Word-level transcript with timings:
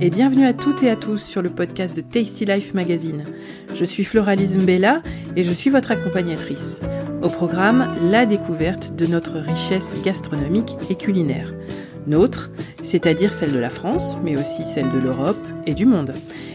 et 0.00 0.10
bienvenue 0.10 0.46
à 0.46 0.52
toutes 0.52 0.82
et 0.82 0.90
à 0.90 0.96
tous 0.96 1.18
sur 1.18 1.42
le 1.42 1.50
podcast 1.50 1.96
de 1.96 2.00
Tasty 2.00 2.44
Life 2.44 2.74
Magazine. 2.74 3.24
Je 3.74 3.84
suis 3.84 4.04
Floralise 4.04 4.56
Mbella 4.56 5.02
et 5.36 5.42
je 5.42 5.52
suis 5.52 5.70
votre 5.70 5.90
accompagnatrice. 5.90 6.80
Au 7.22 7.28
programme, 7.28 7.88
la 8.02 8.26
découverte 8.26 8.94
de 8.94 9.06
notre 9.06 9.38
richesse 9.38 10.00
gastronomique 10.04 10.76
et 10.90 10.94
culinaire. 10.94 11.52
Nôtre, 12.06 12.50
c'est-à-dire 12.82 13.32
celle 13.32 13.52
de 13.52 13.58
la 13.58 13.70
France, 13.70 14.16
mais 14.22 14.38
aussi 14.38 14.64
celle 14.64 14.90
de 14.90 14.98
l'Europe 14.98 15.44
et 15.66 15.74
du 15.74 15.86
monde. 15.86 16.12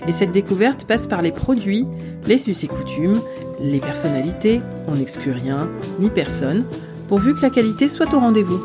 Et 0.07 0.11
cette 0.11 0.31
découverte 0.31 0.85
passe 0.85 1.07
par 1.07 1.21
les 1.21 1.31
produits, 1.31 1.85
les 2.27 2.49
us 2.49 2.63
et 2.63 2.67
coutumes, 2.67 3.19
les 3.59 3.79
personnalités, 3.79 4.61
on 4.87 4.95
n'exclut 4.95 5.33
rien, 5.33 5.67
ni 5.99 6.09
personne, 6.09 6.63
pourvu 7.07 7.35
que 7.35 7.41
la 7.41 7.49
qualité 7.49 7.89
soit 7.89 8.13
au 8.13 8.19
rendez-vous. 8.19 8.61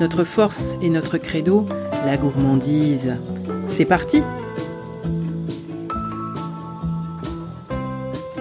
Notre 0.00 0.24
force 0.24 0.76
et 0.82 0.90
notre 0.90 1.18
credo, 1.18 1.66
la 2.04 2.16
gourmandise. 2.16 3.14
C'est 3.68 3.84
parti 3.84 4.22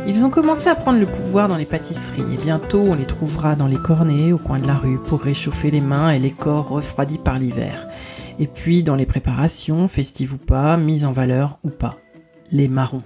Ils 0.08 0.24
ont 0.24 0.30
commencé 0.30 0.70
à 0.70 0.76
prendre 0.76 1.00
le 1.00 1.06
pouvoir 1.06 1.50
dans 1.50 1.58
les 1.58 1.66
pâtisseries 1.66 2.34
et 2.34 2.38
bientôt 2.38 2.80
on 2.80 2.96
les 2.96 3.06
trouvera 3.06 3.56
dans 3.56 3.68
les 3.68 3.76
cornets 3.76 4.32
au 4.32 4.38
coin 4.38 4.58
de 4.58 4.66
la 4.66 4.76
rue 4.76 4.98
pour 4.98 5.22
réchauffer 5.22 5.70
les 5.70 5.82
mains 5.82 6.12
et 6.12 6.20
les 6.20 6.32
corps 6.32 6.70
refroidis 6.70 7.18
par 7.18 7.38
l'hiver. 7.38 7.88
Et 8.40 8.48
puis 8.48 8.84
dans 8.84 8.96
les 8.96 9.06
préparations, 9.06 9.88
festives 9.88 10.34
ou 10.34 10.38
pas, 10.38 10.78
mises 10.78 11.04
en 11.04 11.12
valeur 11.12 11.60
ou 11.64 11.70
pas. 11.70 11.98
Les 12.52 12.70
marrons, 12.70 13.04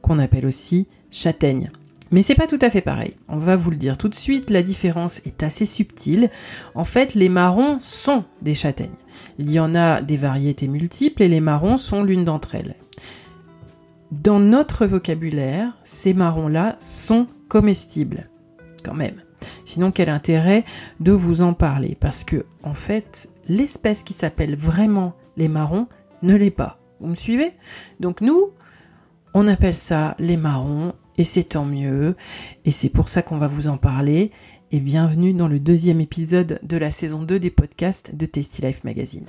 qu'on 0.00 0.18
appelle 0.18 0.46
aussi 0.46 0.88
châtaignes. 1.10 1.70
Mais 2.10 2.22
c'est 2.22 2.34
pas 2.34 2.46
tout 2.46 2.58
à 2.62 2.70
fait 2.70 2.80
pareil. 2.80 3.14
On 3.28 3.36
va 3.36 3.56
vous 3.56 3.70
le 3.70 3.76
dire 3.76 3.98
tout 3.98 4.08
de 4.08 4.14
suite, 4.14 4.50
la 4.50 4.62
différence 4.62 5.18
est 5.26 5.42
assez 5.42 5.66
subtile. 5.66 6.30
En 6.74 6.84
fait, 6.84 7.14
les 7.14 7.28
marrons 7.28 7.80
sont 7.82 8.24
des 8.40 8.54
châtaignes. 8.54 8.88
Il 9.38 9.50
y 9.50 9.60
en 9.60 9.74
a 9.74 10.00
des 10.00 10.16
variétés 10.16 10.68
multiples 10.68 11.22
et 11.22 11.28
les 11.28 11.40
marrons 11.40 11.76
sont 11.76 12.02
l'une 12.02 12.24
d'entre 12.24 12.54
elles. 12.54 12.76
Dans 14.10 14.40
notre 14.40 14.86
vocabulaire, 14.86 15.76
ces 15.84 16.14
marrons-là 16.14 16.76
sont 16.78 17.26
comestibles. 17.48 18.28
Quand 18.84 18.94
même. 18.94 19.20
Sinon, 19.66 19.90
quel 19.90 20.08
intérêt 20.08 20.64
de 21.00 21.12
vous 21.12 21.42
en 21.42 21.52
parler? 21.52 21.96
Parce 22.00 22.24
que, 22.24 22.46
en 22.62 22.74
fait, 22.74 23.28
l'espèce 23.48 24.02
qui 24.02 24.14
s'appelle 24.14 24.56
vraiment 24.56 25.14
les 25.36 25.48
marrons 25.48 25.88
ne 26.22 26.34
l'est 26.34 26.50
pas. 26.50 26.78
Vous 27.00 27.08
me 27.08 27.14
suivez? 27.14 27.52
Donc 28.00 28.20
nous, 28.20 28.50
on 29.34 29.46
appelle 29.46 29.74
ça 29.74 30.16
les 30.18 30.36
marrons 30.36 30.94
et 31.18 31.24
c'est 31.24 31.44
tant 31.44 31.64
mieux. 31.64 32.16
Et 32.64 32.70
c'est 32.70 32.88
pour 32.88 33.08
ça 33.08 33.22
qu'on 33.22 33.38
va 33.38 33.48
vous 33.48 33.66
en 33.68 33.76
parler. 33.76 34.30
Et 34.70 34.80
bienvenue 34.80 35.34
dans 35.34 35.48
le 35.48 35.58
deuxième 35.58 36.00
épisode 36.00 36.60
de 36.62 36.76
la 36.76 36.90
saison 36.90 37.22
2 37.22 37.40
des 37.40 37.50
podcasts 37.50 38.14
de 38.14 38.24
Tasty 38.24 38.62
Life 38.62 38.84
Magazine. 38.84 39.26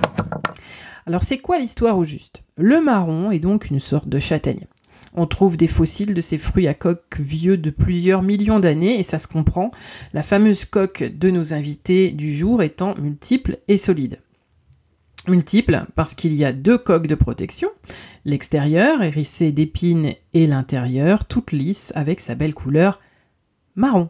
Alors 1.06 1.24
c'est 1.24 1.40
quoi 1.40 1.60
l'histoire 1.60 1.98
au 1.98 2.06
juste? 2.06 2.44
Le 2.56 2.80
marron 2.82 3.32
est 3.32 3.40
donc 3.40 3.70
une 3.70 3.80
sorte 3.80 4.08
de 4.08 4.20
châtaigne. 4.20 4.68
On 5.16 5.26
trouve 5.26 5.58
des 5.58 5.68
fossiles 5.68 6.14
de 6.14 6.22
ces 6.22 6.38
fruits 6.38 6.68
à 6.68 6.76
coque 6.76 7.20
vieux 7.20 7.58
de 7.58 7.72
plusieurs 7.72 8.22
millions 8.22 8.60
d'années 8.60 9.00
et 9.00 9.04
ça 9.04 9.18
se 9.18 9.28
comprend, 9.28 9.72
la 10.14 10.22
fameuse 10.22 10.66
coque 10.66 11.04
de 11.04 11.32
nos 11.32 11.54
invités 11.54 12.12
du 12.12 12.32
jour 12.32 12.62
étant 12.62 12.96
multiple 12.96 13.58
et 13.68 13.78
solide. 13.78 14.20
Multiple 15.30 15.86
parce 15.96 16.16
qu'il 16.16 16.34
y 16.34 16.44
a 16.44 16.52
deux 16.52 16.78
coques 16.78 17.08
de 17.08 17.16
protection, 17.16 17.70
l'extérieur 18.26 19.02
hérissé 19.02 19.52
d'épines 19.52 20.14
et 20.34 20.48
l'intérieur 20.48 21.26
toute 21.26 21.52
lisse 21.52 21.94
avec 21.96 22.20
sa 22.20 22.36
belle 22.36 22.54
couleur 22.54 23.00
marron. 23.76 24.10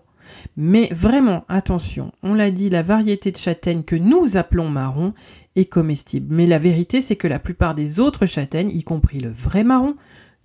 Mais 0.57 0.89
vraiment, 0.91 1.45
attention, 1.49 2.11
on 2.23 2.33
l'a 2.33 2.51
dit, 2.51 2.69
la 2.69 2.83
variété 2.83 3.31
de 3.31 3.37
châtaigne 3.37 3.83
que 3.83 3.95
nous 3.95 4.37
appelons 4.37 4.69
marron 4.69 5.13
est 5.55 5.65
comestible. 5.65 6.33
Mais 6.33 6.45
la 6.45 6.59
vérité, 6.59 7.01
c'est 7.01 7.15
que 7.15 7.27
la 7.27 7.39
plupart 7.39 7.75
des 7.75 7.99
autres 7.99 8.25
châtaignes, 8.25 8.71
y 8.71 8.83
compris 8.83 9.19
le 9.19 9.31
vrai 9.31 9.63
marron, 9.63 9.95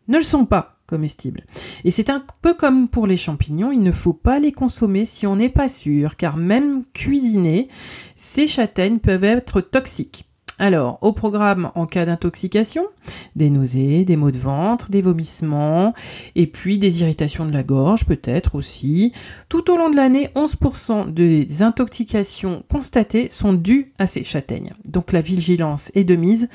ne 0.08 0.16
le 0.16 0.22
sont 0.22 0.46
pas 0.46 0.78
comestibles. 0.86 1.44
Et 1.84 1.90
c'est 1.90 2.10
un 2.10 2.24
peu 2.42 2.54
comme 2.54 2.88
pour 2.88 3.06
les 3.06 3.16
champignons, 3.16 3.72
il 3.72 3.82
ne 3.82 3.92
faut 3.92 4.12
pas 4.12 4.38
les 4.38 4.52
consommer 4.52 5.04
si 5.06 5.26
on 5.26 5.36
n'est 5.36 5.48
pas 5.48 5.68
sûr, 5.68 6.16
car 6.16 6.36
même 6.36 6.84
cuisinés, 6.92 7.68
ces 8.14 8.46
châtaignes 8.46 8.98
peuvent 8.98 9.24
être 9.24 9.60
toxiques. 9.60 10.28
Alors, 10.60 10.98
au 11.02 11.12
programme 11.12 11.72
en 11.74 11.84
cas 11.86 12.06
d'intoxication, 12.06 12.86
des 13.34 13.50
nausées, 13.50 14.04
des 14.04 14.14
maux 14.14 14.30
de 14.30 14.38
ventre, 14.38 14.88
des 14.88 15.02
vomissements, 15.02 15.94
et 16.36 16.46
puis 16.46 16.78
des 16.78 17.00
irritations 17.00 17.44
de 17.44 17.52
la 17.52 17.64
gorge 17.64 18.04
peut-être 18.04 18.54
aussi. 18.54 19.12
Tout 19.48 19.68
au 19.68 19.76
long 19.76 19.90
de 19.90 19.96
l'année, 19.96 20.30
11% 20.36 21.12
des 21.12 21.62
intoxications 21.62 22.62
constatées 22.70 23.30
sont 23.30 23.52
dues 23.52 23.92
à 23.98 24.06
ces 24.06 24.22
châtaignes. 24.22 24.74
Donc 24.84 25.10
la 25.10 25.20
vigilance 25.20 25.90
est 25.96 26.04
de 26.04 26.14
mise. 26.14 26.48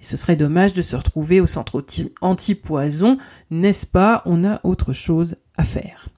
Et 0.00 0.04
ce 0.04 0.16
serait 0.16 0.36
dommage 0.36 0.72
de 0.72 0.82
se 0.82 0.94
retrouver 0.94 1.40
au 1.40 1.48
centre 1.48 1.84
anti-poison, 2.20 3.18
n'est-ce 3.50 3.86
pas? 3.86 4.22
On 4.26 4.44
a 4.44 4.60
autre 4.62 4.92
chose 4.92 5.36
à 5.56 5.64
faire. 5.64 6.09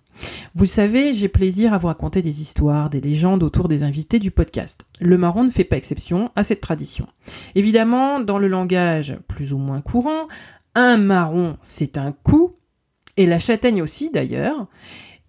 Vous 0.54 0.66
savez, 0.66 1.14
j'ai 1.14 1.28
plaisir 1.28 1.72
à 1.72 1.78
vous 1.78 1.86
raconter 1.86 2.22
des 2.22 2.40
histoires, 2.40 2.90
des 2.90 3.00
légendes 3.00 3.42
autour 3.42 3.68
des 3.68 3.82
invités 3.82 4.18
du 4.18 4.30
podcast. 4.30 4.86
Le 5.00 5.18
marron 5.18 5.44
ne 5.44 5.50
fait 5.50 5.64
pas 5.64 5.76
exception 5.76 6.30
à 6.36 6.44
cette 6.44 6.60
tradition. 6.60 7.06
Évidemment, 7.54 8.20
dans 8.20 8.38
le 8.38 8.48
langage 8.48 9.16
plus 9.28 9.52
ou 9.52 9.58
moins 9.58 9.80
courant, 9.80 10.28
un 10.74 10.96
marron, 10.96 11.56
c'est 11.62 11.98
un 11.98 12.12
coup, 12.12 12.56
et 13.16 13.26
la 13.26 13.38
châtaigne 13.38 13.82
aussi 13.82 14.10
d'ailleurs, 14.10 14.68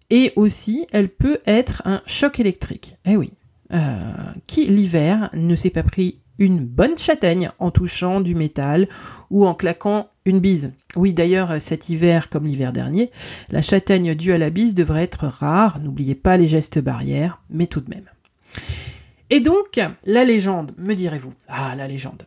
et 0.10 0.32
aussi, 0.36 0.86
elle 0.92 1.10
peut 1.10 1.40
être 1.46 1.82
un 1.86 2.02
choc 2.06 2.40
électrique. 2.40 2.98
Eh 3.06 3.18
oui. 3.18 3.34
Euh, 3.72 4.14
qui 4.46 4.66
l'hiver 4.66 5.30
ne 5.34 5.56
s'est 5.56 5.70
pas 5.70 5.84
pris 5.84 6.20
une 6.38 6.60
bonne 6.60 6.98
châtaigne 6.98 7.50
en 7.60 7.72
touchant 7.72 8.22
du 8.22 8.36
métal 8.36 8.88
ou 9.30 9.48
en 9.48 9.56
claquant 9.56 10.10
une 10.26 10.40
bise. 10.40 10.74
Oui, 10.96 11.14
d'ailleurs, 11.14 11.60
cet 11.60 11.90
hiver, 11.90 12.30
comme 12.30 12.46
l'hiver 12.46 12.74
dernier, 12.74 13.10
la 13.50 13.62
châtaigne 13.62 14.16
due 14.16 14.34
à 14.34 14.38
la 14.38 14.50
bise 14.50 14.76
devrait 14.76 15.04
être 15.04 15.28
rare. 15.28 15.80
N'oubliez 15.80 16.16
pas 16.16 16.38
les 16.38 16.48
gestes 16.48 16.80
barrières, 16.80 17.42
mais 17.50 17.68
tout 17.68 17.82
de 17.82 17.90
même. 17.90 18.10
Et 19.30 19.40
donc, 19.40 19.80
la 20.06 20.24
légende, 20.24 20.74
me 20.78 20.94
direz-vous? 20.94 21.34
Ah, 21.48 21.74
la 21.76 21.88
légende. 21.88 22.24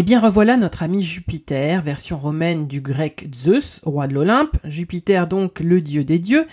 Eh 0.00 0.04
bien 0.04 0.20
revoilà 0.20 0.56
notre 0.56 0.84
ami 0.84 1.02
Jupiter, 1.02 1.82
version 1.82 2.18
romaine 2.18 2.68
du 2.68 2.80
grec 2.80 3.28
Zeus, 3.34 3.80
roi 3.82 4.06
de 4.06 4.14
l'Olympe, 4.14 4.56
Jupiter 4.62 5.26
donc 5.26 5.58
le 5.58 5.80
dieu 5.80 6.04
des 6.04 6.20
dieux, 6.20 6.46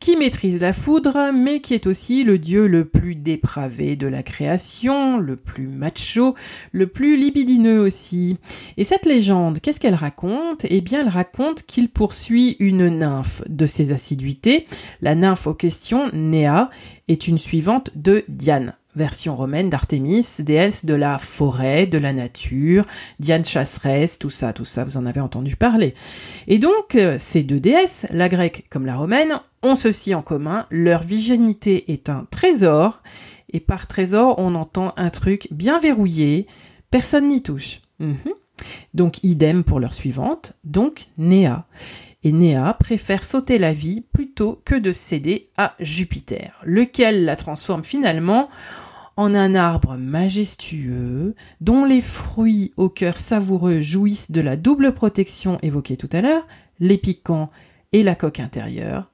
qui 0.00 0.16
maîtrise 0.16 0.60
la 0.60 0.72
foudre, 0.72 1.30
mais 1.32 1.60
qui 1.60 1.74
est 1.74 1.86
aussi 1.86 2.24
le 2.24 2.40
dieu 2.40 2.66
le 2.66 2.86
plus 2.86 3.14
dépravé 3.14 3.94
de 3.94 4.08
la 4.08 4.24
création, 4.24 5.16
le 5.16 5.36
plus 5.36 5.68
macho, 5.68 6.34
le 6.72 6.88
plus 6.88 7.16
libidineux 7.16 7.78
aussi. 7.78 8.36
Et 8.76 8.82
cette 8.82 9.06
légende, 9.06 9.60
qu'est-ce 9.60 9.78
qu'elle 9.78 9.94
raconte? 9.94 10.66
Eh 10.68 10.80
bien 10.80 11.02
elle 11.02 11.08
raconte 11.08 11.62
qu'il 11.62 11.90
poursuit 11.90 12.56
une 12.58 12.88
nymphe 12.88 13.44
de 13.48 13.68
ses 13.68 13.92
assiduités. 13.92 14.66
La 15.02 15.14
nymphe 15.14 15.46
aux 15.46 15.54
questions, 15.54 16.10
Néa, 16.12 16.68
est 17.06 17.28
une 17.28 17.38
suivante 17.38 17.92
de 17.94 18.24
Diane 18.26 18.74
version 18.96 19.36
romaine 19.36 19.70
d'Artémis, 19.70 20.26
déesse 20.40 20.84
de 20.84 20.94
la 20.94 21.18
forêt, 21.18 21.86
de 21.86 21.98
la 21.98 22.12
nature, 22.12 22.84
Diane 23.20 23.44
chasseresse, 23.44 24.18
tout 24.18 24.30
ça, 24.30 24.52
tout 24.52 24.64
ça, 24.64 24.84
vous 24.84 24.96
en 24.96 25.06
avez 25.06 25.20
entendu 25.20 25.56
parler. 25.56 25.94
Et 26.46 26.58
donc, 26.58 26.94
euh, 26.94 27.16
ces 27.18 27.42
deux 27.42 27.60
déesses, 27.60 28.06
la 28.10 28.28
grecque 28.28 28.66
comme 28.70 28.86
la 28.86 28.96
romaine, 28.96 29.40
ont 29.62 29.76
ceci 29.76 30.14
en 30.14 30.22
commun, 30.22 30.66
leur 30.70 31.02
virginité 31.02 31.92
est 31.92 32.08
un 32.08 32.26
trésor, 32.30 33.02
et 33.52 33.60
par 33.60 33.86
trésor, 33.86 34.38
on 34.38 34.54
entend 34.54 34.92
un 34.96 35.10
truc 35.10 35.48
bien 35.50 35.78
verrouillé, 35.78 36.46
personne 36.90 37.28
n'y 37.28 37.42
touche. 37.42 37.80
Mhm. 37.98 38.16
Donc, 38.94 39.22
idem 39.22 39.64
pour 39.64 39.80
leur 39.80 39.94
suivante, 39.94 40.54
donc 40.64 41.08
Néa 41.16 41.66
et 42.24 42.32
Néa 42.32 42.74
préfère 42.74 43.24
sauter 43.24 43.58
la 43.58 43.72
vie 43.72 44.00
plutôt 44.00 44.60
que 44.64 44.74
de 44.74 44.92
céder 44.92 45.50
à 45.56 45.74
Jupiter, 45.80 46.60
lequel 46.64 47.24
la 47.24 47.36
transforme 47.36 47.84
finalement 47.84 48.48
en 49.16 49.34
un 49.34 49.54
arbre 49.54 49.96
majestueux 49.96 51.34
dont 51.60 51.84
les 51.84 52.00
fruits 52.00 52.72
au 52.76 52.88
cœur 52.88 53.18
savoureux 53.18 53.80
jouissent 53.80 54.30
de 54.30 54.40
la 54.40 54.56
double 54.56 54.94
protection 54.94 55.58
évoquée 55.62 55.96
tout 55.96 56.08
à 56.12 56.20
l'heure, 56.20 56.46
les 56.80 56.98
piquants 56.98 57.50
et 57.92 58.02
la 58.02 58.14
coque 58.14 58.40
intérieure, 58.40 59.10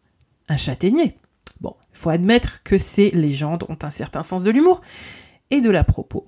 un 0.48 0.56
châtaignier. 0.56 1.16
Bon, 1.60 1.74
il 1.92 1.98
faut 1.98 2.10
admettre 2.10 2.62
que 2.64 2.76
ces 2.76 3.10
légendes 3.12 3.64
ont 3.68 3.78
un 3.82 3.90
certain 3.90 4.22
sens 4.22 4.42
de 4.42 4.50
l'humour 4.50 4.82
et 5.50 5.60
de 5.60 5.70
la 5.70 5.84
propos. 5.84 6.26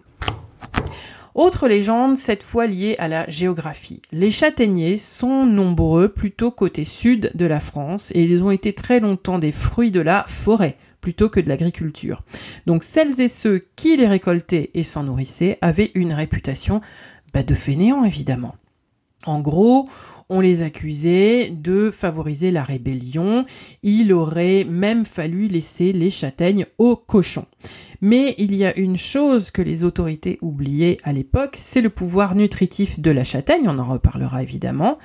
Autre 1.37 1.69
légende, 1.69 2.17
cette 2.17 2.43
fois 2.43 2.67
liée 2.67 2.97
à 2.99 3.09
la 3.09 3.29
géographie. 3.29 4.01
Les 4.11 4.31
châtaigniers 4.31 4.97
sont 4.97 5.45
nombreux 5.45 6.09
plutôt 6.09 6.51
côté 6.51 6.87
sud 6.87 7.31
de 7.35 7.45
la 7.45 7.61
France 7.61 8.11
et 8.15 8.23
ils 8.23 8.43
ont 8.43 8.51
été 8.51 8.73
très 8.73 9.01
longtemps 9.01 9.39
des 9.39 9.53
fruits 9.53 9.91
de 9.91 10.01
la 10.01 10.25
forêt 10.27 10.79
plutôt 11.03 11.29
que 11.29 11.39
de 11.39 11.51
l'agriculture. 11.51 12.23
Donc 12.65 12.85
celles 12.85 13.21
et 13.21 13.29
ceux 13.29 13.67
qui 13.77 13.99
les 13.99 14.09
récoltaient 14.09 14.71
et 14.73 14.83
s'en 14.83 15.03
nourrissaient 15.03 15.59
avaient 15.61 15.91
une 15.93 16.15
réputation 16.15 16.81
bah, 17.35 17.43
de 17.43 17.55
fainéants 17.55 18.05
évidemment. 18.05 18.55
En 19.27 19.41
gros, 19.41 19.91
on 20.29 20.41
les 20.41 20.63
accusait 20.63 21.51
de 21.51 21.91
favoriser 21.91 22.51
la 22.51 22.65
rébellion. 22.65 23.47
Il 23.83 24.13
aurait 24.13 24.65
même 24.65 25.05
fallu 25.05 25.49
laisser 25.49 25.93
les 25.93 26.11
châtaignes 26.11 26.67
aux 26.79 26.97
cochons. 26.97 27.47
Mais 28.01 28.35
il 28.39 28.55
y 28.55 28.65
a 28.65 28.77
une 28.77 28.97
chose 28.97 29.51
que 29.51 29.63
les 29.63 29.85
autorités 29.85 30.39
oubliaient 30.43 30.99
à 31.03 31.13
l'époque, 31.13 31.57
c'est 31.57 31.81
le 31.81 31.91
pouvoir 31.91 32.35
nutritif 32.35 33.01
de 33.01 33.11
la 33.11 33.25
châtaigne, 33.25 33.69
on 33.69 33.79
en 33.79 33.89
reparlera 33.89 34.43
évidemment. 34.43 34.99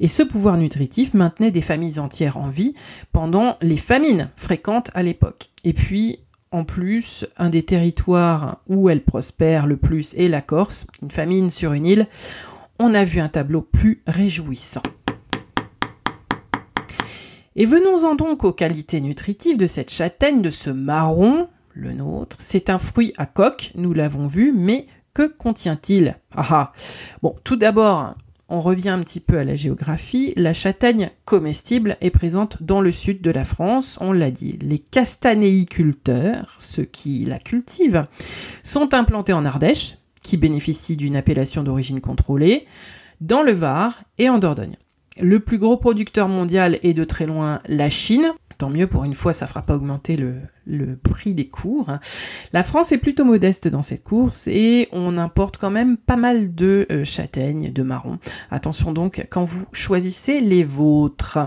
Et 0.00 0.08
ce 0.08 0.22
pouvoir 0.22 0.56
nutritif 0.56 1.12
maintenait 1.12 1.50
des 1.50 1.60
familles 1.60 1.98
entières 1.98 2.36
en 2.36 2.48
vie 2.48 2.74
pendant 3.12 3.56
les 3.62 3.76
famines 3.76 4.30
fréquentes 4.36 4.90
à 4.94 5.02
l'époque. 5.02 5.50
Et 5.64 5.72
puis, 5.72 6.20
en 6.52 6.64
plus, 6.64 7.26
un 7.36 7.50
des 7.50 7.64
territoires 7.64 8.62
où 8.68 8.88
elle 8.88 9.02
prospère 9.02 9.66
le 9.66 9.76
plus 9.76 10.14
est 10.14 10.28
la 10.28 10.40
Corse, 10.40 10.86
une 11.02 11.10
famine 11.10 11.50
sur 11.50 11.72
une 11.72 11.86
île. 11.86 12.06
On 12.78 12.92
a 12.92 13.04
vu 13.04 13.20
un 13.20 13.28
tableau 13.28 13.62
plus 13.62 14.02
réjouissant. 14.06 14.82
Et 17.54 17.64
venons-en 17.64 18.16
donc 18.16 18.44
aux 18.44 18.52
qualités 18.52 19.00
nutritives 19.00 19.56
de 19.56 19.66
cette 19.66 19.90
châtaigne, 19.90 20.42
de 20.42 20.50
ce 20.50 20.68
marron, 20.68 21.48
le 21.72 21.94
nôtre. 21.94 22.36
C'est 22.38 22.68
un 22.68 22.78
fruit 22.78 23.14
à 23.16 23.24
coque, 23.24 23.72
nous 23.76 23.94
l'avons 23.94 24.26
vu, 24.26 24.52
mais 24.54 24.88
que 25.14 25.26
contient-il? 25.26 26.18
Ah, 26.34 26.46
ah 26.50 26.72
Bon, 27.22 27.34
tout 27.44 27.56
d'abord, 27.56 28.14
on 28.50 28.60
revient 28.60 28.90
un 28.90 29.00
petit 29.00 29.20
peu 29.20 29.38
à 29.38 29.44
la 29.44 29.54
géographie. 29.54 30.34
La 30.36 30.52
châtaigne 30.52 31.10
comestible 31.24 31.96
est 32.02 32.10
présente 32.10 32.62
dans 32.62 32.82
le 32.82 32.90
sud 32.90 33.22
de 33.22 33.30
la 33.30 33.46
France, 33.46 33.96
on 34.02 34.12
l'a 34.12 34.30
dit. 34.30 34.58
Les 34.60 34.78
castanéiculteurs, 34.78 36.54
ceux 36.58 36.84
qui 36.84 37.24
la 37.24 37.38
cultivent, 37.38 38.06
sont 38.62 38.92
implantés 38.92 39.32
en 39.32 39.46
Ardèche, 39.46 39.96
qui 40.26 40.36
bénéficie 40.36 40.96
d'une 40.96 41.14
appellation 41.14 41.62
d'origine 41.62 42.00
contrôlée, 42.00 42.66
dans 43.20 43.42
le 43.42 43.52
Var 43.52 44.02
et 44.18 44.28
en 44.28 44.38
Dordogne. 44.38 44.76
Le 45.20 45.38
plus 45.38 45.58
gros 45.58 45.76
producteur 45.76 46.28
mondial 46.28 46.80
est 46.82 46.94
de 46.94 47.04
très 47.04 47.26
loin 47.26 47.60
la 47.66 47.88
Chine. 47.88 48.32
Tant 48.58 48.68
mieux, 48.68 48.88
pour 48.88 49.04
une 49.04 49.14
fois, 49.14 49.32
ça 49.32 49.46
fera 49.46 49.62
pas 49.62 49.76
augmenter 49.76 50.16
le, 50.16 50.96
prix 50.96 51.32
des 51.32 51.46
cours. 51.46 51.92
La 52.52 52.64
France 52.64 52.90
est 52.90 52.98
plutôt 52.98 53.24
modeste 53.24 53.68
dans 53.68 53.82
cette 53.82 54.02
course 54.02 54.48
et 54.48 54.88
on 54.90 55.16
importe 55.16 55.58
quand 55.58 55.70
même 55.70 55.96
pas 55.96 56.16
mal 56.16 56.54
de 56.54 56.86
euh, 56.90 57.04
châtaignes, 57.04 57.72
de 57.72 57.82
marrons. 57.82 58.18
Attention 58.50 58.92
donc 58.92 59.26
quand 59.30 59.44
vous 59.44 59.64
choisissez 59.72 60.40
les 60.40 60.64
vôtres. 60.64 61.38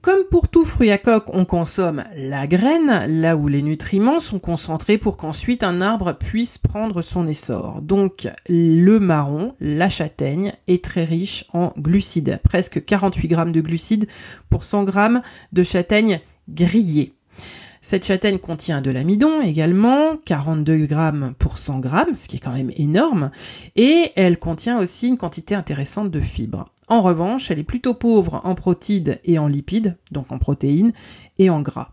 Comme 0.00 0.22
pour 0.30 0.46
tout 0.46 0.64
fruit 0.64 0.92
à 0.92 0.98
coque, 0.98 1.34
on 1.34 1.44
consomme 1.44 2.04
la 2.14 2.46
graine, 2.46 3.04
là 3.20 3.36
où 3.36 3.48
les 3.48 3.62
nutriments 3.62 4.20
sont 4.20 4.38
concentrés 4.38 4.96
pour 4.96 5.16
qu'ensuite 5.16 5.64
un 5.64 5.80
arbre 5.80 6.12
puisse 6.12 6.56
prendre 6.56 7.02
son 7.02 7.26
essor. 7.26 7.82
Donc 7.82 8.28
le 8.48 9.00
marron, 9.00 9.56
la 9.58 9.88
châtaigne, 9.88 10.52
est 10.68 10.84
très 10.84 11.04
riche 11.04 11.46
en 11.52 11.72
glucides, 11.76 12.38
presque 12.44 12.84
48 12.84 13.26
grammes 13.26 13.52
de 13.52 13.60
glucides 13.60 14.06
pour 14.48 14.62
100 14.62 14.84
grammes 14.84 15.20
de 15.52 15.64
châtaigne 15.64 16.20
grillée. 16.48 17.14
Cette 17.80 18.06
châtaigne 18.06 18.38
contient 18.38 18.80
de 18.80 18.92
l'amidon 18.92 19.40
également, 19.40 20.16
42 20.24 20.86
grammes 20.86 21.34
pour 21.40 21.58
100 21.58 21.80
grammes, 21.80 22.14
ce 22.14 22.28
qui 22.28 22.36
est 22.36 22.40
quand 22.40 22.52
même 22.52 22.72
énorme, 22.76 23.32
et 23.74 24.12
elle 24.14 24.38
contient 24.38 24.78
aussi 24.78 25.08
une 25.08 25.18
quantité 25.18 25.56
intéressante 25.56 26.12
de 26.12 26.20
fibres. 26.20 26.68
En 26.88 27.02
revanche, 27.02 27.50
elle 27.50 27.58
est 27.58 27.64
plutôt 27.64 27.94
pauvre 27.94 28.40
en 28.44 28.54
protides 28.54 29.20
et 29.24 29.38
en 29.38 29.46
lipides, 29.46 29.96
donc 30.10 30.32
en 30.32 30.38
protéines 30.38 30.92
et 31.38 31.50
en 31.50 31.60
gras. 31.60 31.92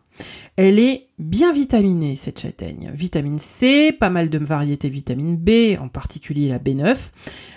Elle 0.55 0.79
est 0.79 1.07
bien 1.19 1.51
vitaminée, 1.51 2.15
cette 2.15 2.39
châtaigne. 2.39 2.91
Vitamine 2.93 3.39
C, 3.39 3.91
pas 3.91 4.09
mal 4.09 4.29
de 4.29 4.37
variétés 4.37 4.87
vitamine 4.87 5.35
B, 5.35 5.77
en 5.79 5.89
particulier 5.89 6.47
la 6.47 6.59
B9. 6.59 6.95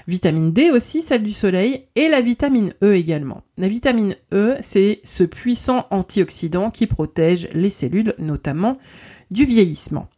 Vitamine 0.09 0.53
D 0.53 0.71
aussi, 0.71 1.03
celle 1.03 1.23
du 1.23 1.31
soleil, 1.31 1.85
et 1.95 2.09
la 2.09 2.21
vitamine 2.21 2.75
E 2.83 2.97
également. 2.97 3.43
La 3.57 3.69
vitamine 3.69 4.17
E, 4.33 4.57
c'est 4.61 5.01
ce 5.05 5.23
puissant 5.23 5.87
antioxydant 5.91 6.71
qui 6.71 6.89
protège 6.89 7.49
les 7.53 7.71
cellules, 7.71 8.15
notamment 8.19 8.79
du 9.31 9.45
vieillissement. 9.45 10.09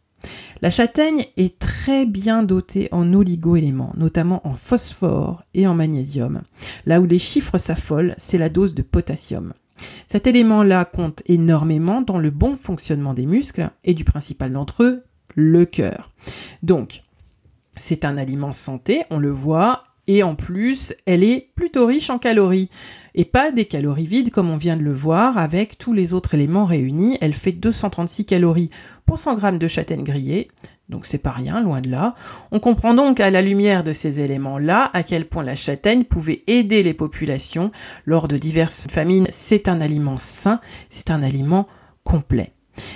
La 0.61 0.69
châtaigne 0.69 1.25
est 1.37 1.57
très 1.57 2.05
bien 2.05 2.43
dotée 2.43 2.87
en 2.91 3.13
oligoéléments, 3.13 3.93
notamment 3.97 4.45
en 4.47 4.55
phosphore 4.55 5.43
et 5.55 5.65
en 5.65 5.73
magnésium. 5.73 6.43
Là 6.85 7.01
où 7.01 7.05
les 7.05 7.17
chiffres 7.17 7.57
s'affolent, 7.57 8.13
c'est 8.17 8.37
la 8.37 8.49
dose 8.49 8.75
de 8.75 8.83
potassium. 8.83 9.53
Cet 10.07 10.27
élément-là 10.27 10.85
compte 10.85 11.23
énormément 11.25 12.01
dans 12.01 12.19
le 12.19 12.29
bon 12.29 12.55
fonctionnement 12.55 13.15
des 13.15 13.25
muscles 13.25 13.71
et 13.83 13.95
du 13.95 14.03
principal 14.03 14.53
d'entre 14.53 14.83
eux, 14.83 15.03
le 15.33 15.65
cœur. 15.65 16.11
Donc, 16.61 17.01
c'est 17.75 18.05
un 18.05 18.17
aliment 18.17 18.53
santé, 18.53 19.03
on 19.09 19.17
le 19.17 19.31
voit, 19.31 19.85
et 20.07 20.23
en 20.23 20.35
plus, 20.35 20.93
elle 21.05 21.23
est 21.23 21.51
plutôt 21.55 21.85
riche 21.85 22.09
en 22.09 22.17
calories. 22.17 22.69
Et 23.13 23.25
pas 23.25 23.51
des 23.51 23.65
calories 23.65 24.07
vides 24.07 24.31
comme 24.31 24.49
on 24.49 24.57
vient 24.57 24.77
de 24.77 24.83
le 24.83 24.93
voir 24.93 25.37
avec 25.37 25.77
tous 25.77 25.93
les 25.93 26.13
autres 26.13 26.33
éléments 26.33 26.65
réunis. 26.65 27.17
Elle 27.19 27.33
fait 27.33 27.51
236 27.51 28.25
calories 28.25 28.69
pour 29.05 29.19
100 29.19 29.35
grammes 29.35 29.57
de 29.57 29.67
châtaigne 29.67 30.03
grillée. 30.03 30.49
Donc 30.87 31.05
c'est 31.05 31.17
pas 31.17 31.31
rien, 31.31 31.61
loin 31.61 31.81
de 31.81 31.89
là. 31.89 32.15
On 32.51 32.59
comprend 32.59 32.93
donc 32.93 33.19
à 33.19 33.31
la 33.31 33.41
lumière 33.41 33.83
de 33.83 33.93
ces 33.93 34.19
éléments-là 34.19 34.89
à 34.93 35.03
quel 35.03 35.25
point 35.25 35.43
la 35.43 35.55
châtaigne 35.55 36.03
pouvait 36.03 36.43
aider 36.47 36.83
les 36.83 36.93
populations 36.93 37.71
lors 38.05 38.27
de 38.27 38.37
diverses 38.37 38.87
famines. 38.89 39.27
C'est 39.31 39.67
un 39.67 39.79
aliment 39.79 40.17
sain, 40.17 40.59
c'est 40.89 41.09
un 41.11 41.23
aliment 41.23 41.67
complet. 42.03 42.53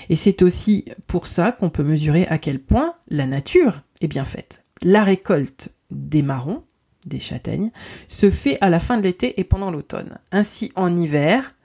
Et 0.10 0.16
c'est 0.16 0.42
aussi 0.42 0.86
pour 1.08 1.28
ça 1.28 1.54
qu'on 1.54 1.70
peut 1.70 1.84
mesurer 1.84 2.28
à 2.28 2.38
quel 2.38 2.60
point 2.60 2.96
la 3.08 3.26
nature 3.26 3.82
est 4.02 4.08
bien 4.08 4.26
faite. 4.26 4.66
La 4.82 5.04
récolte 5.04 5.74
des 5.90 6.22
marrons, 6.22 6.64
des 7.06 7.20
châtaignes, 7.20 7.72
se 8.08 8.30
fait 8.30 8.58
à 8.62 8.70
la 8.70 8.80
fin 8.80 8.98
de 8.98 9.04
l'été 9.04 9.40
et 9.40 9.44
pendant 9.44 9.72
l'automne. 9.72 10.18
Ainsi, 10.32 10.72
en 10.76 10.96
hiver, 10.96 11.56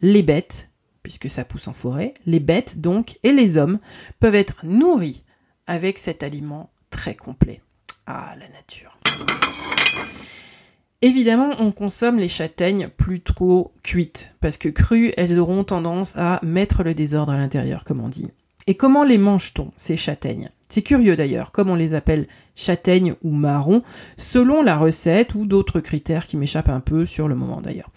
les 0.00 0.22
bêtes, 0.22 0.70
puisque 1.02 1.30
ça 1.30 1.44
pousse 1.44 1.68
en 1.68 1.72
forêt, 1.72 2.14
les 2.26 2.40
bêtes 2.40 2.80
donc 2.80 3.18
et 3.22 3.32
les 3.32 3.56
hommes 3.56 3.78
peuvent 4.20 4.34
être 4.34 4.64
nourris 4.64 5.24
avec 5.66 5.98
cet 5.98 6.22
aliment 6.22 6.70
très 6.90 7.14
complet. 7.14 7.60
Ah, 8.06 8.34
la 8.38 8.48
nature. 8.48 8.98
Évidemment, 11.00 11.54
on 11.60 11.70
consomme 11.70 12.18
les 12.18 12.26
châtaignes 12.26 12.88
plus 12.88 13.20
trop 13.20 13.72
cuites, 13.84 14.34
parce 14.40 14.56
que 14.56 14.68
crues, 14.68 15.12
elles 15.16 15.38
auront 15.38 15.62
tendance 15.62 16.16
à 16.16 16.40
mettre 16.42 16.82
le 16.82 16.94
désordre 16.94 17.32
à 17.32 17.36
l'intérieur, 17.36 17.84
comme 17.84 18.00
on 18.00 18.08
dit. 18.08 18.28
Et 18.66 18.74
comment 18.74 19.04
les 19.04 19.18
mange-t-on, 19.18 19.70
ces 19.76 19.96
châtaignes? 19.96 20.50
C'est 20.68 20.82
curieux 20.82 21.16
d'ailleurs, 21.16 21.52
comme 21.52 21.70
on 21.70 21.74
les 21.74 21.94
appelle 21.94 22.26
châtaignes 22.54 23.14
ou 23.22 23.30
marrons, 23.30 23.82
selon 24.16 24.62
la 24.62 24.76
recette 24.76 25.34
ou 25.34 25.46
d'autres 25.46 25.80
critères 25.80 26.26
qui 26.26 26.36
m'échappent 26.36 26.68
un 26.68 26.80
peu 26.80 27.06
sur 27.06 27.28
le 27.28 27.34
moment 27.34 27.60
d'ailleurs. 27.60 27.90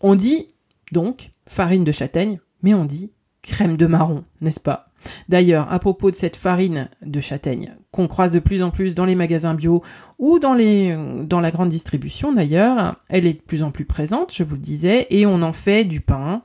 On 0.00 0.14
dit 0.14 0.48
donc 0.92 1.30
farine 1.46 1.84
de 1.84 1.92
châtaigne, 1.92 2.38
mais 2.62 2.74
on 2.74 2.84
dit 2.84 3.10
crème 3.42 3.76
de 3.76 3.86
marron, 3.86 4.24
n'est-ce 4.40 4.60
pas? 4.60 4.86
D'ailleurs, 5.28 5.70
à 5.70 5.78
propos 5.78 6.10
de 6.10 6.16
cette 6.16 6.36
farine 6.36 6.88
de 7.02 7.20
châtaigne 7.20 7.74
qu'on 7.90 8.08
croise 8.08 8.32
de 8.32 8.38
plus 8.38 8.62
en 8.62 8.70
plus 8.70 8.94
dans 8.94 9.04
les 9.04 9.14
magasins 9.14 9.54
bio 9.54 9.82
ou 10.18 10.38
dans 10.38 10.54
les 10.54 10.96
dans 11.24 11.40
la 11.40 11.50
grande 11.50 11.68
distribution 11.68 12.32
d'ailleurs, 12.32 12.96
elle 13.08 13.26
est 13.26 13.34
de 13.34 13.42
plus 13.42 13.62
en 13.62 13.70
plus 13.70 13.84
présente, 13.84 14.34
je 14.34 14.44
vous 14.44 14.54
le 14.54 14.60
disais, 14.60 15.06
et 15.10 15.26
on 15.26 15.42
en 15.42 15.52
fait 15.52 15.84
du 15.84 16.00
pain, 16.00 16.42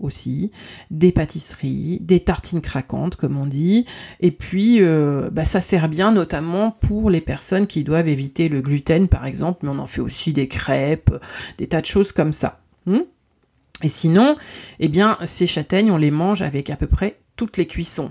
aussi, 0.00 0.50
des 0.90 1.12
pâtisseries, 1.12 1.98
des 2.00 2.20
tartines 2.20 2.60
craquantes 2.60 3.16
comme 3.16 3.36
on 3.36 3.46
dit, 3.46 3.86
et 4.20 4.30
puis 4.30 4.80
euh, 4.80 5.28
bah, 5.30 5.44
ça 5.44 5.60
sert 5.60 5.88
bien 5.88 6.12
notamment 6.12 6.70
pour 6.70 7.10
les 7.10 7.20
personnes 7.20 7.66
qui 7.66 7.84
doivent 7.84 8.08
éviter 8.08 8.48
le 8.48 8.60
gluten 8.60 9.08
par 9.08 9.26
exemple, 9.26 9.60
mais 9.62 9.70
on 9.70 9.78
en 9.78 9.86
fait 9.86 10.00
aussi 10.00 10.32
des 10.32 10.48
crêpes, 10.48 11.14
des 11.58 11.66
tas 11.66 11.80
de 11.80 11.86
choses 11.86 12.12
comme 12.12 12.32
ça. 12.32 12.60
Hmm? 12.86 13.00
Et 13.82 13.88
sinon, 13.88 14.36
eh 14.80 14.88
bien, 14.88 15.18
ces 15.24 15.46
châtaignes, 15.46 15.92
on 15.92 15.98
les 15.98 16.10
mange 16.10 16.42
avec 16.42 16.68
à 16.68 16.76
peu 16.76 16.88
près 16.88 17.20
toutes 17.36 17.56
les 17.56 17.66
cuissons. 17.66 18.10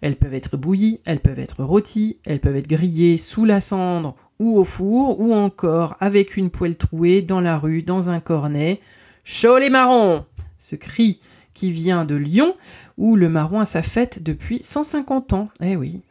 Elles 0.00 0.14
peuvent 0.14 0.34
être 0.34 0.56
bouillies, 0.56 1.00
elles 1.04 1.18
peuvent 1.18 1.40
être 1.40 1.64
rôties, 1.64 2.18
elles 2.24 2.38
peuvent 2.38 2.56
être 2.56 2.68
grillées 2.68 3.18
sous 3.18 3.44
la 3.44 3.60
cendre 3.60 4.14
ou 4.38 4.56
au 4.56 4.64
four, 4.64 5.20
ou 5.20 5.34
encore 5.34 5.96
avec 5.98 6.36
une 6.36 6.50
poêle 6.50 6.76
trouée 6.76 7.22
dans 7.22 7.40
la 7.40 7.58
rue, 7.58 7.82
dans 7.82 8.08
un 8.08 8.20
cornet. 8.20 8.80
Chaud 9.24 9.58
les 9.58 9.70
marrons 9.70 10.24
Ce 10.58 10.76
cri 10.76 11.20
qui 11.54 11.72
vient 11.72 12.04
de 12.04 12.14
Lyon, 12.14 12.54
où 12.96 13.16
le 13.16 13.28
marron 13.28 13.60
a 13.60 13.64
sa 13.64 13.82
fête 13.82 14.22
depuis 14.22 14.62
150 14.62 15.32
ans. 15.32 15.48
Eh 15.60 15.76
oui, 15.76 16.02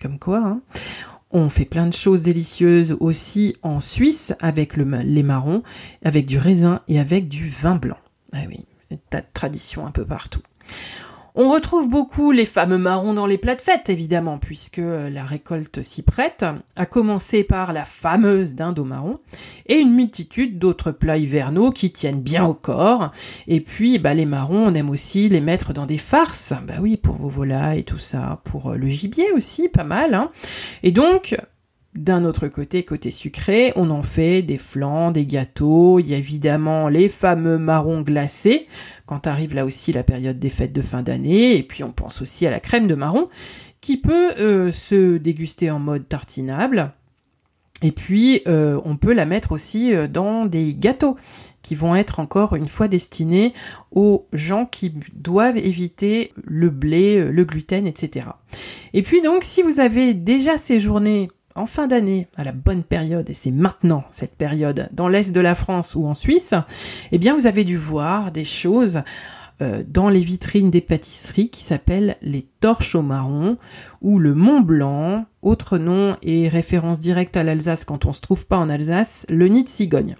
comme 0.00 0.18
quoi, 0.18 0.38
hein. 0.38 0.60
On 1.32 1.48
fait 1.48 1.64
plein 1.64 1.86
de 1.86 1.94
choses 1.94 2.24
délicieuses 2.24 2.96
aussi 2.98 3.56
en 3.62 3.78
Suisse 3.78 4.34
avec 4.40 4.76
le, 4.76 4.84
les 5.02 5.22
marrons, 5.22 5.62
avec 6.04 6.26
du 6.26 6.38
raisin 6.38 6.82
et 6.88 6.98
avec 6.98 7.28
du 7.28 7.48
vin 7.48 7.76
blanc. 7.76 7.98
Eh 8.32 8.48
oui, 8.48 8.66
tas 9.10 9.20
de 9.20 9.26
traditions 9.32 9.86
un 9.86 9.92
peu 9.92 10.04
partout. 10.04 10.42
On 11.34 11.48
retrouve 11.48 11.88
beaucoup 11.88 12.32
les 12.32 12.44
fameux 12.44 12.78
marrons 12.78 13.14
dans 13.14 13.26
les 13.26 13.38
plats 13.38 13.54
de 13.54 13.60
fête, 13.60 13.88
évidemment, 13.88 14.38
puisque 14.38 14.80
la 14.82 15.24
récolte 15.24 15.82
s'y 15.82 16.02
prête, 16.02 16.44
à 16.76 16.86
commencer 16.86 17.44
par 17.44 17.72
la 17.72 17.84
fameuse 17.84 18.54
dinde 18.54 18.78
au 18.78 18.84
marron, 18.84 19.20
et 19.66 19.76
une 19.76 19.94
multitude 19.94 20.58
d'autres 20.58 20.90
plats 20.90 21.18
hivernaux 21.18 21.70
qui 21.70 21.92
tiennent 21.92 22.20
bien 22.20 22.44
au 22.44 22.54
corps. 22.54 23.12
Et 23.46 23.60
puis, 23.60 23.98
bah, 23.98 24.14
les 24.14 24.26
marrons, 24.26 24.66
on 24.66 24.74
aime 24.74 24.90
aussi 24.90 25.28
les 25.28 25.40
mettre 25.40 25.72
dans 25.72 25.86
des 25.86 25.98
farces, 25.98 26.52
bah 26.66 26.74
oui, 26.80 26.96
pour 26.96 27.14
vos 27.14 27.28
volailles 27.28 27.80
et 27.80 27.84
tout 27.84 27.98
ça, 27.98 28.40
pour 28.44 28.72
le 28.72 28.88
gibier 28.88 29.30
aussi, 29.32 29.68
pas 29.68 29.84
mal. 29.84 30.14
Hein. 30.14 30.30
Et 30.82 30.90
donc, 30.90 31.36
d'un 31.94 32.24
autre 32.24 32.46
côté, 32.46 32.84
côté 32.84 33.10
sucré, 33.10 33.72
on 33.74 33.90
en 33.90 34.02
fait 34.02 34.42
des 34.42 34.58
flans, 34.58 35.10
des 35.10 35.26
gâteaux, 35.26 35.98
il 35.98 36.08
y 36.08 36.14
a 36.14 36.18
évidemment 36.18 36.88
les 36.88 37.08
fameux 37.08 37.58
marrons 37.58 38.02
glacés, 38.02 38.68
quand 39.06 39.26
arrive 39.26 39.54
là 39.54 39.64
aussi 39.64 39.92
la 39.92 40.04
période 40.04 40.38
des 40.38 40.50
fêtes 40.50 40.72
de 40.72 40.82
fin 40.82 41.02
d'année, 41.02 41.56
et 41.56 41.62
puis 41.64 41.82
on 41.82 41.90
pense 41.90 42.22
aussi 42.22 42.46
à 42.46 42.50
la 42.50 42.60
crème 42.60 42.86
de 42.86 42.94
marron, 42.94 43.28
qui 43.80 43.96
peut 43.96 44.32
euh, 44.38 44.70
se 44.70 45.16
déguster 45.16 45.70
en 45.70 45.80
mode 45.80 46.08
tartinable, 46.08 46.92
et 47.82 47.90
puis 47.90 48.42
euh, 48.46 48.80
on 48.84 48.96
peut 48.96 49.12
la 49.12 49.26
mettre 49.26 49.50
aussi 49.50 49.92
euh, 49.92 50.06
dans 50.06 50.46
des 50.46 50.74
gâteaux 50.74 51.16
qui 51.62 51.74
vont 51.74 51.96
être 51.96 52.20
encore 52.20 52.54
une 52.54 52.68
fois 52.68 52.86
destinés 52.86 53.52
aux 53.90 54.26
gens 54.32 54.64
qui 54.64 54.94
doivent 55.12 55.58
éviter 55.58 56.32
le 56.44 56.70
blé, 56.70 57.22
le 57.22 57.44
gluten, 57.44 57.86
etc. 57.86 58.28
Et 58.94 59.02
puis 59.02 59.22
donc 59.22 59.44
si 59.44 59.62
vous 59.62 59.80
avez 59.80 60.14
déjà 60.14 60.56
séjourné 60.56 61.28
en 61.60 61.66
fin 61.66 61.86
d'année, 61.86 62.26
à 62.36 62.44
la 62.44 62.52
bonne 62.52 62.82
période, 62.82 63.28
et 63.28 63.34
c'est 63.34 63.50
maintenant 63.50 64.04
cette 64.12 64.34
période, 64.34 64.88
dans 64.92 65.08
l'est 65.08 65.30
de 65.30 65.40
la 65.40 65.54
France 65.54 65.94
ou 65.94 66.06
en 66.06 66.14
Suisse, 66.14 66.54
eh 67.12 67.18
bien 67.18 67.36
vous 67.36 67.46
avez 67.46 67.64
dû 67.64 67.76
voir 67.76 68.32
des 68.32 68.44
choses 68.44 69.02
euh, 69.60 69.84
dans 69.86 70.08
les 70.08 70.20
vitrines 70.20 70.70
des 70.70 70.80
pâtisseries 70.80 71.50
qui 71.50 71.62
s'appellent 71.62 72.16
les 72.22 72.46
torches 72.60 72.94
au 72.94 73.02
marron 73.02 73.58
ou 74.00 74.18
le 74.18 74.34
Mont 74.34 74.62
Blanc, 74.62 75.26
autre 75.42 75.76
nom 75.76 76.16
et 76.22 76.48
référence 76.48 76.98
directe 76.98 77.36
à 77.36 77.42
l'Alsace 77.42 77.84
quand 77.84 78.06
on 78.06 78.14
se 78.14 78.22
trouve 78.22 78.46
pas 78.46 78.56
en 78.56 78.70
Alsace, 78.70 79.26
le 79.28 79.48
nid 79.48 79.64
de 79.64 79.68
cigogne. 79.68 80.16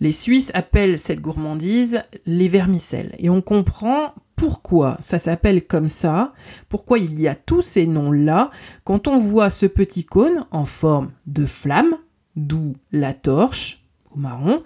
Les 0.00 0.12
Suisses 0.12 0.50
appellent 0.52 0.98
cette 0.98 1.20
gourmandise 1.20 2.02
les 2.26 2.48
vermicelles 2.48 3.14
et 3.18 3.30
on 3.30 3.40
comprend 3.40 4.14
pourquoi 4.36 4.98
ça 5.00 5.18
s'appelle 5.18 5.66
comme 5.66 5.88
ça, 5.88 6.34
pourquoi 6.68 6.98
il 6.98 7.20
y 7.20 7.26
a 7.26 7.34
tous 7.34 7.62
ces 7.62 7.86
noms-là 7.86 8.50
quand 8.84 9.08
on 9.08 9.18
voit 9.18 9.50
ce 9.50 9.66
petit 9.66 10.04
cône 10.04 10.46
en 10.50 10.66
forme 10.66 11.10
de 11.26 11.46
flamme, 11.46 11.96
d'où 12.36 12.74
la 12.92 13.14
torche 13.14 13.82
au 14.14 14.18
marron, 14.18 14.62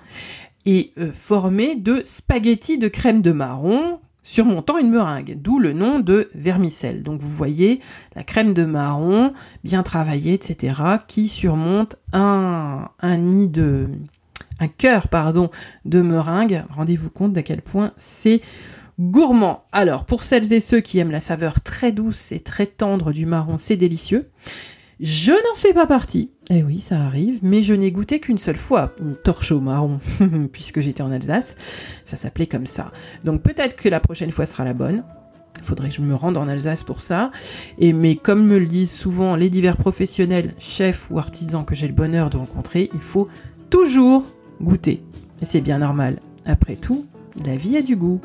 et 0.67 0.93
euh, 0.99 1.13
formé 1.13 1.77
de 1.77 2.03
spaghettis 2.05 2.79
de 2.79 2.89
crème 2.89 3.23
de 3.23 3.33
marron 3.33 4.01
surmontant 4.23 4.79
une 4.79 4.91
meringue, 4.91 5.39
d'où 5.41 5.59
le 5.59 5.73
nom 5.73 5.99
de 5.99 6.31
vermicelle. 6.35 7.03
Donc 7.03 7.21
vous 7.21 7.31
voyez 7.31 7.81
la 8.15 8.23
crème 8.23 8.55
de 8.55 8.65
marron 8.65 9.33
bien 9.65 9.83
travaillée, 9.83 10.35
etc., 10.35 10.75
qui 11.07 11.29
surmonte 11.29 11.97
un, 12.13 12.91
nid 13.03 13.49
de 13.49 13.89
un 14.61 14.69
cœur 14.69 15.09
pardon 15.09 15.51
de 15.85 16.03
meringue. 16.03 16.65
Rendez-vous 16.71 17.11
compte 17.11 17.33
d'à 17.33 17.43
quel 17.43 17.63
point 17.63 17.93
c'est 17.97 18.43
gourmand. 19.01 19.65
Alors, 19.73 20.05
pour 20.05 20.23
celles 20.23 20.53
et 20.53 20.61
ceux 20.61 20.81
qui 20.81 20.99
aiment 20.99 21.11
la 21.11 21.21
saveur 21.21 21.63
très 21.63 21.91
douce 21.91 22.33
et 22.33 22.41
très 22.41 22.67
tendre 22.67 23.13
du 23.13 23.25
marron, 23.27 23.57
c'est 23.59 23.77
délicieux. 23.77 24.31
Je 25.01 25.33
n'en 25.33 25.57
fais 25.57 25.73
pas 25.73 25.87
partie. 25.87 26.31
Eh 26.51 26.63
oui, 26.63 26.79
ça 26.79 27.01
arrive, 27.01 27.39
mais 27.41 27.63
je 27.63 27.73
n'ai 27.73 27.91
goûté 27.91 28.21
qu'une 28.21 28.37
seule 28.37 28.59
fois 28.59 28.93
une 29.01 29.17
torche 29.17 29.51
au 29.51 29.61
marron, 29.61 29.99
puisque 30.53 30.81
j'étais 30.81 31.03
en 31.03 31.11
Alsace. 31.11 31.57
Ça 32.05 32.19
s'appelait 32.19 32.47
comme 32.47 32.67
ça. 32.67 32.93
Donc 33.25 33.43
peut-être 33.43 33.77
que 33.77 33.89
la 33.89 34.01
prochaine 34.01 34.31
fois 34.31 34.45
sera 34.45 34.65
la 34.65 34.75
bonne. 34.75 35.03
Faudrait 35.65 35.89
que 35.89 35.95
je 35.95 36.03
me 36.03 36.15
rende 36.15 36.37
en 36.37 36.49
Alsace 36.49 36.83
pour 36.83 37.01
ça. 37.01 37.31
Et 37.79 37.95
mais 37.95 38.17
comme 38.17 38.47
me 38.47 38.59
le 38.59 38.67
disent 38.67 38.93
souvent 38.93 39.37
les 39.37 39.49
divers 39.49 39.79
professionnels, 39.79 40.55
chefs 40.59 41.11
ou 41.11 41.19
artisans 41.19 41.65
que 41.65 41.75
j'ai 41.75 41.89
le 41.89 41.95
bonheur 41.95 42.29
de 42.29 42.37
rencontrer, 42.37 42.91
il 42.93 43.01
faut 43.01 43.29
toujours 43.71 44.25
goûter. 44.61 45.03
Et 45.41 45.47
c'est 45.47 45.63
bien 45.63 45.79
normal. 45.79 46.21
Après 46.45 46.77
tout, 46.77 47.07
la 47.43 47.57
vie 47.57 47.79
a 47.79 47.83
du 47.83 47.97
goût. 47.97 48.21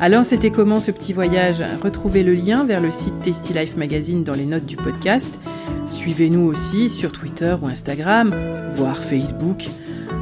Alors 0.00 0.24
c'était 0.24 0.50
comment 0.50 0.78
ce 0.78 0.92
petit 0.92 1.12
voyage 1.12 1.64
Retrouvez 1.82 2.22
le 2.22 2.32
lien 2.32 2.64
vers 2.64 2.80
le 2.80 2.92
site 2.92 3.20
Tasty 3.20 3.52
Life 3.52 3.76
Magazine 3.76 4.22
dans 4.22 4.32
les 4.32 4.46
notes 4.46 4.64
du 4.64 4.76
podcast. 4.76 5.40
Suivez-nous 5.88 6.42
aussi 6.42 6.88
sur 6.88 7.10
Twitter 7.10 7.56
ou 7.60 7.66
Instagram, 7.66 8.32
voire 8.70 8.98
Facebook. 8.98 9.66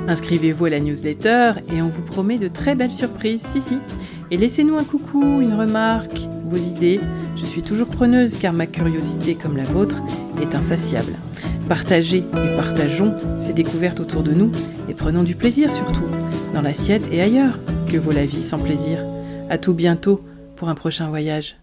Inscrivez-vous 0.09 0.65
à 0.65 0.71
la 0.71 0.81
newsletter 0.81 1.53
et 1.71 1.83
on 1.83 1.89
vous 1.89 2.01
promet 2.01 2.39
de 2.39 2.49
très 2.49 2.75
belles 2.75 2.91
surprises, 2.91 3.43
si 3.43 3.61
si. 3.61 3.79
Et 4.31 4.39
laissez-nous 4.39 4.79
un 4.79 4.85
coucou, 4.85 5.43
une 5.43 5.53
remarque, 5.53 6.21
vos 6.47 6.57
idées. 6.57 7.01
Je 7.37 7.45
suis 7.45 7.63
toujours 7.63 7.89
preneuse 7.89 8.39
car 8.39 8.55
ma 8.55 8.67
curiosité 8.67 9.35
comme 9.35 9.59
la 9.59 9.65
vôtre 9.65 10.01
est 10.41 10.55
insatiable. 10.55 11.17
Partagez 11.69 12.25
et 12.33 12.57
partageons 12.57 13.15
ces 13.43 13.53
découvertes 13.53 14.01
autour 14.01 14.23
de 14.23 14.33
nous 14.33 14.51
et 14.89 14.95
prenons 14.95 15.23
du 15.23 15.37
plaisir 15.37 15.71
surtout, 15.71 16.07
dans 16.55 16.63
l'assiette 16.63 17.09
et 17.13 17.21
ailleurs. 17.21 17.59
Que 17.93 17.99
vaut 17.99 18.13
la 18.13 18.25
vie 18.25 18.43
sans 18.43 18.59
plaisir? 18.59 18.99
À 19.49 19.59
tout 19.59 19.75
bientôt 19.75 20.21
pour 20.57 20.69
un 20.69 20.75
prochain 20.75 21.09
voyage. 21.09 21.57